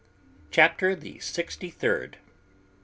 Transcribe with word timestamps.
CHAPTER 0.49 0.95
THE 0.95 1.19
SIXTY 1.19 1.69
THIRD. 1.69 2.17